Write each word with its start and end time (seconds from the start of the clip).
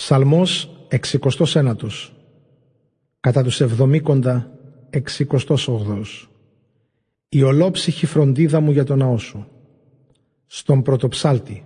Ψαλμός 0.00 0.70
69 0.88 1.74
Κατά 3.20 3.42
τους 3.42 3.60
εβδομήκοντα 3.60 4.50
68 5.16 6.04
Η 7.28 7.42
ολόψυχη 7.42 8.06
φροντίδα 8.06 8.60
μου 8.60 8.70
για 8.70 8.84
τον 8.84 8.98
ναό 8.98 9.18
σου. 9.18 9.46
Στον 10.46 10.82
πρωτοψάλτη 10.82 11.64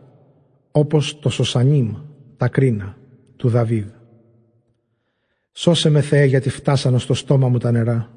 Όπως 0.71 1.19
το 1.19 1.29
Σωσανίμ 1.29 1.95
Τα 2.37 2.49
κρίνα 2.49 2.97
Του 3.37 3.49
Δαβίδ. 3.49 3.87
Σώσε 5.53 5.91
με 5.91 6.01
Θεέ 6.01 6.25
γιατί 6.25 6.49
φτάσανε 6.51 6.99
στο 6.99 7.15
στόμα 7.15 7.49
μου 7.49 7.59
τα 7.59 7.71
νερά. 7.71 8.11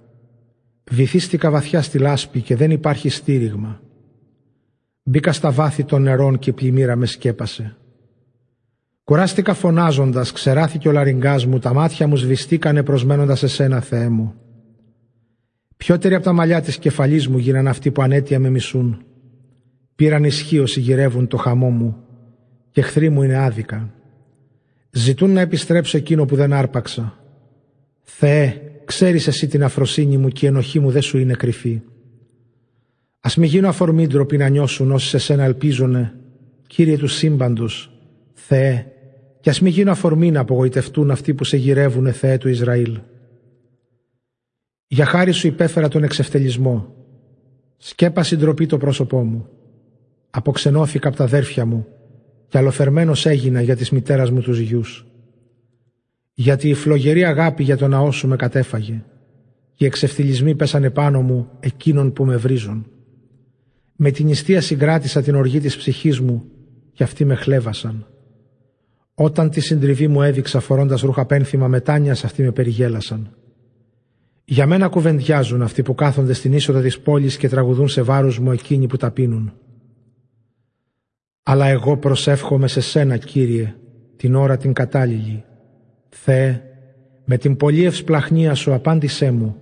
Βυθίστηκα 0.92 1.52
βαθιά 1.52 1.82
στη 1.82 2.00
λάσπη 2.00 2.42
και 2.42 2.56
δεν 2.56 2.72
υπάρχει 2.72 3.10
στήριγμα. 3.10 3.82
Μπήκα 5.04 5.32
στα 5.32 5.52
βάθη 5.52 5.84
των 5.84 6.02
νερών 6.02 6.40
και 6.40 6.50
η 6.50 6.54
πλημμύρα 6.54 6.96
με 6.96 7.06
σκέπασε 7.06 7.78
Κουράστηκα 9.08 9.54
φωνάζοντας, 9.54 10.32
ξεράθηκε 10.32 10.88
ο 10.88 10.92
λαριγκάς 10.92 11.46
μου, 11.46 11.60
τα 11.60 11.74
μάτια 11.74 12.08
μου 12.08 12.16
σβηστήκανε 12.16 12.84
προσμένοντας 12.84 13.44
εσένα, 13.44 13.80
Θεέ 13.80 14.10
μου. 14.10 14.34
Πιότεροι 15.78 16.16
από 16.16 16.24
τα 16.24 16.34
μαλλιά 16.34 16.62
της 16.62 16.78
κεφαλής 16.78 17.28
μου 17.28 17.38
γίναν 17.38 17.68
αυτοί 17.68 17.92
που 17.92 18.02
ανέτεια 18.02 18.40
με 18.40 18.50
μισούν. 18.50 19.02
Πήραν 19.96 20.24
ισχύω 20.24 20.64
γυρεύουν 20.64 21.28
το 21.28 21.38
χαμό 21.38 21.70
μου 21.70 21.98
και 22.72 22.80
εχθροί 22.80 23.10
μου 23.10 23.24
είναι 23.24 23.38
άδικα. 23.38 23.94
Ζητούν 24.92 25.32
να 25.32 25.42
επιστρέψω 25.42 25.98
εκείνο 25.98 26.26
που 26.26 26.36
δεν 26.36 26.54
άρπαξα. 26.54 27.18
Θεέ, 28.02 28.62
ξέρεις 28.86 29.28
εσύ 29.28 29.48
την 29.48 29.64
αφροσύνη 29.64 30.18
μου 30.18 30.28
και 30.28 30.46
η 30.46 30.50
ενοχή 30.50 30.80
μου 30.80 30.92
δεν 30.92 31.02
σου 31.02 31.18
είναι 31.18 31.34
κρυφή. 31.34 31.82
Α 33.20 33.30
μην 33.38 33.50
γίνω 33.50 33.68
αφορμή 33.68 34.08
ντροπή 34.08 34.38
να 34.38 34.48
νιώσουν 34.50 34.92
όσοι 34.92 35.08
σε 35.08 35.18
σένα 35.18 35.44
ελπίζουνε, 35.44 36.14
κύριε 36.68 36.98
του 36.98 37.08
σύμπαντος, 37.08 37.92
Θεέ, 38.34 38.86
κι 39.48 39.54
ας 39.54 39.62
μην 39.62 39.72
γίνω 39.72 39.92
αφορμή 39.92 40.32
να 40.32 40.40
απογοητευτούν 40.40 41.12
αυτοί 41.12 41.34
που 41.34 41.44
σε 41.44 41.58
γυρεύουνε 41.58 42.12
Θεέ 42.12 42.38
του 42.38 42.50
Ισραήλ. 42.50 43.00
Για 44.88 45.06
χάρη 45.06 45.32
σου 45.32 45.48
υπέφερα 45.48 45.88
τον 45.88 46.04
εξευτελισμό. 46.04 46.96
Σκέπασε 47.78 48.36
ντροπή 48.36 48.66
το 48.66 48.78
πρόσωπό 48.78 49.24
μου. 49.24 49.48
Αποξενώθηκα 50.30 51.08
από 51.08 51.18
τα 51.18 51.24
αδέρφια 51.24 51.66
μου 51.66 51.88
και 52.48 52.58
αλοφερμένος 52.58 53.26
έγινα 53.26 53.62
για 53.62 53.76
της 53.76 53.90
μητέρας 53.90 54.32
μου 54.32 54.42
τους 54.42 54.60
γιους. 54.60 55.06
Γιατί 56.34 56.70
η 56.70 56.74
φλογερή 56.74 57.26
αγάπη 57.26 57.64
για 57.64 57.78
τον 57.78 57.90
ναό 57.90 58.12
σου 58.12 58.28
με 58.28 58.36
κατέφαγε 58.36 59.04
και 59.74 59.84
οι 59.84 59.88
εξευτελισμοί 59.88 60.56
πέσανε 60.56 60.90
πάνω 60.90 61.22
μου 61.22 61.50
εκείνων 61.60 62.14
που 62.14 62.26
με 62.26 62.36
βρίζουν. 62.36 62.86
Με 63.96 64.12
την 64.12 64.28
ιστία 64.28 64.62
συγκράτησα 64.62 65.22
την 65.22 65.36
οργή 65.36 65.60
της 65.60 65.78
ψυχής 65.78 66.20
μου 66.20 66.44
και 66.94 67.04
αυτοί 67.04 67.26
με 67.26 67.36
χλέβασαν. 67.36 68.08
Όταν 69.20 69.50
τη 69.50 69.60
συντριβή 69.60 70.08
μου 70.08 70.22
έδειξα 70.22 70.60
φορώντας 70.60 71.02
ρούχα 71.02 71.26
πένθυμα 71.26 71.68
μετάνια 71.68 72.12
αυτοί 72.12 72.44
με 72.44 72.52
περιγέλασαν. 72.52 73.36
Για 74.46 74.66
μένα 74.66 74.88
κουβεντιάζουν 74.88 75.62
αυτοί 75.62 75.82
που 75.82 75.96
κάθονται 75.96 76.34
στην 76.34 76.54
είσοδο 76.54 76.82
της 76.82 77.00
πόλης 77.00 77.38
και 77.38 77.50
τραγουδούν 77.50 77.88
σε 77.88 78.02
βάρος 78.02 78.40
μου 78.40 78.52
εκείνοι 78.52 78.88
που 78.88 78.98
τα 78.98 79.12
πίνουν. 79.12 79.54
Αλλά 81.44 81.68
εγώ 81.68 81.98
προσεύχομαι 81.98 82.68
σε 82.68 82.82
σένα, 82.82 83.18
Κύριε, 83.18 83.76
την 84.18 84.36
ώρα 84.36 84.58
την 84.58 84.74
κατάλληλη. 84.74 85.44
Θεέ, 86.10 86.62
με 87.26 87.38
την 87.38 87.58
πολλή 87.58 87.84
ευσπλαχνία 87.84 88.54
σου 88.54 88.74
απάντησέ 88.74 89.32
μου, 89.32 89.56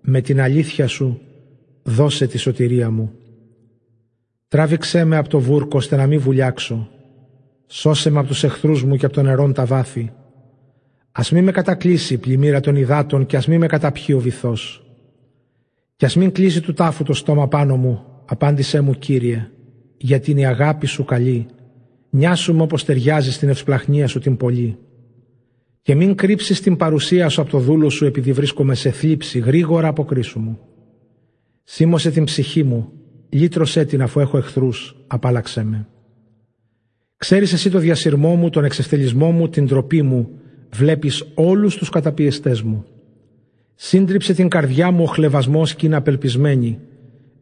με 0.00 0.20
την 0.20 0.40
αλήθεια 0.40 0.86
σου 0.86 1.20
δώσε 1.82 2.26
τη 2.26 2.38
σωτηρία 2.38 2.90
μου. 2.90 3.12
Τράβηξέ 4.48 5.04
με 5.04 5.16
από 5.16 5.28
το 5.28 5.40
βούρκο 5.40 5.76
ώστε 5.76 5.96
να 5.96 6.06
μην 6.06 6.20
βουλιάξω 6.20 6.88
Σώσε 7.72 8.10
με 8.10 8.18
από 8.18 8.28
τους 8.28 8.44
εχθρούς 8.44 8.84
μου 8.84 8.96
και 8.96 9.04
από 9.04 9.14
τον 9.14 9.24
νερόν 9.24 9.52
τα 9.52 9.64
βάθη. 9.64 10.12
Ας 11.12 11.30
μη 11.30 11.42
με 11.42 11.50
κατακλείσει 11.50 12.14
η 12.14 12.18
πλημμύρα 12.18 12.60
των 12.60 12.76
υδάτων 12.76 13.26
και 13.26 13.36
ας 13.36 13.46
μη 13.46 13.58
με 13.58 13.66
καταπιεί 13.66 14.14
ο 14.16 14.20
βυθός. 14.20 14.84
Και 15.96 16.04
ας 16.04 16.16
μην 16.16 16.32
κλείσει 16.32 16.60
του 16.60 16.72
τάφου 16.72 17.02
το 17.02 17.12
στόμα 17.12 17.48
πάνω 17.48 17.76
μου, 17.76 18.04
απάντησέ 18.24 18.80
μου 18.80 18.94
Κύριε, 18.94 19.50
γιατί 19.96 20.30
είναι 20.30 20.40
η 20.40 20.46
αγάπη 20.46 20.86
σου 20.86 21.04
καλή. 21.04 21.46
Νιάσου 22.10 22.54
με 22.54 22.62
όπως 22.62 22.84
ταιριάζει 22.84 23.32
στην 23.32 23.48
ευσπλαχνία 23.48 24.06
σου 24.06 24.18
την 24.18 24.36
πολύ. 24.36 24.78
Και 25.82 25.94
μην 25.94 26.14
κρύψεις 26.14 26.60
την 26.60 26.76
παρουσία 26.76 27.28
σου 27.28 27.40
από 27.40 27.50
το 27.50 27.58
δούλο 27.58 27.90
σου 27.90 28.04
επειδή 28.04 28.32
βρίσκομαι 28.32 28.74
σε 28.74 28.90
θλίψη, 28.90 29.38
γρήγορα 29.38 29.88
αποκρίσου 29.88 30.40
μου. 30.40 30.58
Σίμωσε 31.64 32.10
την 32.10 32.24
ψυχή 32.24 32.62
μου, 32.62 32.92
λύτρωσέ 33.28 33.84
την 33.84 34.02
αφού 34.02 34.20
έχω 34.20 34.36
εχθρούς, 34.36 34.96
απάλαξέ 35.06 35.64
με. 35.64 35.88
Ξέρεις 37.20 37.52
εσύ 37.52 37.70
το 37.70 37.78
διασυρμό 37.78 38.34
μου, 38.34 38.50
τον 38.50 38.64
εξευτελισμό 38.64 39.30
μου, 39.30 39.48
την 39.48 39.66
τροπή 39.66 40.02
μου. 40.02 40.28
Βλέπεις 40.72 41.24
όλους 41.34 41.76
τους 41.76 41.88
καταπιεστές 41.88 42.62
μου. 42.62 42.84
Σύντριψε 43.74 44.34
την 44.34 44.48
καρδιά 44.48 44.90
μου 44.90 45.02
ο 45.02 45.06
χλεβασμός 45.06 45.74
και 45.74 45.86
είναι 45.86 45.96
απελπισμένη. 45.96 46.78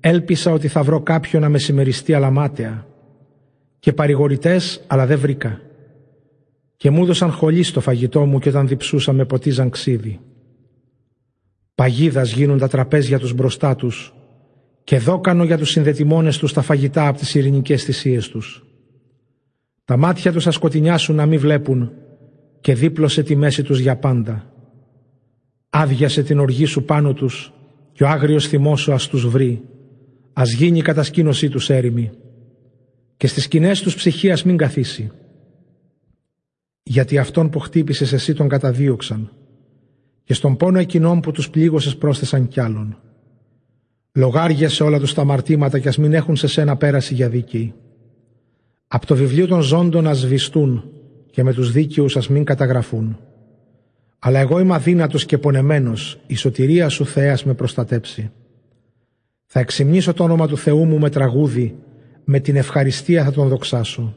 Έλπισα 0.00 0.53
ότι 0.53 0.69
θα 0.69 0.83
βρω 0.83 1.00
κάποιον 1.00 1.43
να 1.43 1.49
με 1.49 1.59
συμμεριστεί 1.59 2.15
αλαμάτεα. 2.15 2.87
Και 3.78 3.93
παρηγορητές, 3.93 4.84
αλλά 4.87 5.06
δεν 5.06 5.19
βρήκα. 5.19 5.61
Και 6.77 6.91
μου 6.91 7.03
έδωσαν 7.03 7.31
χολή 7.31 7.62
στο 7.62 7.81
φαγητό 7.81 8.27
μου 8.27 8.38
και 8.38 8.49
όταν 8.49 8.69
διψούσα 8.69 9.12
με 9.12 9.25
ποτίζαν 9.25 9.71
ξύδι. 9.71 10.21
Παγίδας 11.75 12.33
γίνουν 12.33 12.59
τα 12.59 12.69
τραπέζια 12.69 13.19
τους 13.19 13.33
μπροστά 13.33 13.77
τους 13.77 14.15
και 14.84 14.99
δόκανο 14.99 15.44
για 15.44 15.59
τους 15.59 15.71
συνδετημόνες 15.71 16.38
τους 16.38 16.53
τα 16.53 16.62
φαγητά 16.62 17.09
από 17.09 17.19
τις 17.19 17.34
ειρηνικές 17.34 17.84
θυσίες 17.84 18.28
τους. 18.28 18.62
Τα 19.88 19.97
μάτια 19.97 20.32
τους 20.32 20.47
ασκοτεινιάσουν 20.47 21.15
να 21.15 21.26
μην 21.26 21.41
βλέπουν 21.41 21.93
και 22.60 22.75
δίπλωσε 22.75 23.22
τη 23.22 23.37
μέση 23.37 23.62
τους 23.62 23.78
για 23.78 23.97
πάντα. 23.97 24.53
Άδειασε 25.71 26.22
την 26.22 26.38
οργή 26.38 26.65
σου 26.65 26.84
πάνω 26.84 27.12
τους 27.12 27.53
και 27.93 28.04
ο 28.04 28.09
άγριος 28.09 28.49
θυμός 28.49 28.81
σου 28.81 28.93
ας 28.93 29.09
τους 29.09 29.28
βρει. 29.28 29.62
Ας 30.32 30.53
γίνει 30.53 30.78
η 30.78 30.82
κατασκήνωσή 30.82 31.49
τους 31.49 31.71
έρημη 31.71 32.10
και 33.16 33.26
στις 33.26 33.43
σκηνές 33.43 33.82
τους 33.82 33.94
ψυχίας 33.94 34.44
μην 34.44 34.56
καθίσει. 34.56 35.10
Γιατί 36.82 37.19
αυτόν 37.19 37.50
που 37.50 37.59
χτύπησες 37.59 38.12
εσύ 38.12 38.34
τον 38.34 38.49
καταδίωξαν 38.49 39.32
και 40.25 40.34
στον 40.34 40.56
πόνο 40.56 40.78
εκείνων 40.78 41.20
που 41.20 41.32
τους 41.32 41.50
πλήγωσες 41.50 41.97
πρόσθεσαν 41.97 42.49
κι 42.49 42.60
άλλον. 42.60 42.99
Λογάριασε 44.12 44.82
όλα 44.82 44.99
τους 44.99 45.15
τα 45.15 45.20
αμαρτήματα 45.20 45.78
και 45.78 45.88
ας 45.88 45.99
μην 45.99 46.12
έχουν 46.12 46.37
σε 46.37 46.47
σένα 46.47 46.76
πέραση 46.76 47.15
για 47.15 47.28
δίκη. 47.28 47.75
Από 48.91 49.06
το 49.06 49.16
βιβλίο 49.16 49.47
των 49.47 49.60
ζώντων 49.60 50.04
να 50.04 50.15
σβηστούν 50.15 50.91
και 51.31 51.43
με 51.43 51.53
τους 51.53 51.72
δίκαιους 51.72 52.16
ας 52.16 52.28
μην 52.28 52.44
καταγραφούν. 52.44 53.19
Αλλά 54.19 54.38
εγώ 54.38 54.59
είμαι 54.59 54.75
αδύνατος 54.75 55.25
και 55.25 55.38
πονεμένος, 55.38 56.21
η 56.26 56.34
σωτηρία 56.34 56.88
σου 56.88 57.06
Θεάς 57.06 57.44
με 57.44 57.54
προστατέψει. 57.54 58.31
Θα 59.47 59.60
εξυμνήσω 59.60 60.12
το 60.12 60.25
όνομα 60.25 60.47
του 60.47 60.56
Θεού 60.56 60.84
μου 60.84 60.99
με 60.99 61.10
τραγούδι, 61.10 61.76
με 62.25 62.41
την 62.41 62.56
ευχαριστία 62.56 63.25
θα 63.25 63.32
τον 63.32 63.49
δοξάσω. 63.49 64.15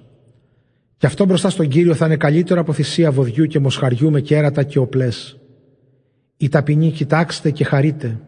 Και 0.98 1.06
αυτό 1.06 1.26
μπροστά 1.26 1.50
στον 1.50 1.68
Κύριο 1.68 1.96
θα 1.96 2.06
είναι 2.06 2.18
καλύτερο 2.18 2.62
από 2.62 2.74
θυσία 2.74 3.12
βοδιού 3.12 3.46
και 3.46 3.60
μοσχαριού 3.60 4.12
με 4.12 4.22
κέρατα 4.22 4.64
και 4.64 4.80
οπλές. 4.80 5.40
Οι 6.38 6.50
ταπεινοί 6.50 6.92
κοιτάξτε 6.92 7.52
και 7.52 7.64
χαρείτε. 7.64 8.20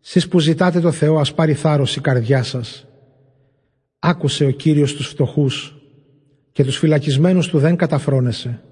Σεις 0.00 0.28
που 0.28 0.38
ζητάτε 0.38 0.80
το 0.80 0.90
Θεό 0.92 1.18
ας 1.18 1.34
πάρει 1.34 1.54
θάρρος 1.54 1.96
η 1.96 2.00
καρδιά 2.00 2.42
σας 2.42 2.86
Άκουσε 4.04 4.44
ο 4.44 4.50
Κύριος 4.50 4.94
τους 4.94 5.06
φτωχούς 5.06 5.76
και 6.52 6.64
τους 6.64 6.78
φυλακισμένους 6.78 7.48
του 7.48 7.58
δεν 7.58 7.76
καταφρόνεσε. 7.76 8.62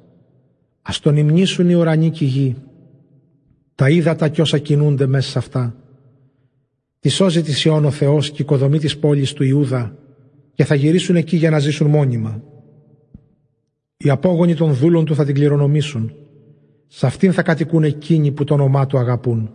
Ας 0.83 1.01
τον 1.01 1.17
υμνήσουν 1.17 1.69
οι 1.69 1.75
ουρανοί 1.75 2.11
και 2.11 2.25
η 2.25 2.27
γη. 2.27 2.57
Τα 3.75 3.91
ύδατα 3.91 4.29
κι 4.29 4.41
όσα 4.41 4.59
κινούνται 4.59 5.07
μέσα 5.07 5.31
σε 5.31 5.39
αυτά. 5.39 5.77
Τη 7.01 7.09
σώζει 7.09 7.43
της 7.43 7.59
Σιών 7.59 7.85
ο 7.85 7.91
Θεός 7.91 8.31
και 8.31 8.43
οικοδομή 8.43 8.79
της 8.79 8.99
πόλης 8.99 9.33
του 9.33 9.45
Ιούδα 9.45 9.97
και 10.55 10.65
θα 10.65 10.75
γυρίσουν 10.75 11.17
εκεί 11.17 11.37
για 11.37 11.51
να 11.51 11.59
ζήσουν 11.59 11.87
μόνιμα. 11.87 12.43
Οι 13.97 14.11
απόγονοι 14.11 14.55
των 14.55 14.75
δούλων 14.75 15.05
του 15.05 15.15
θα 15.15 15.25
την 15.25 15.35
κληρονομήσουν. 15.35 16.13
Σε 16.87 17.07
αυτήν 17.07 17.33
θα 17.33 17.43
κατοικούν 17.43 17.85
εκείνοι 17.85 18.33
που 18.33 18.45
το 18.45 18.55
όνομά 18.55 18.87
του 18.87 18.99
αγαπούν. 18.99 19.55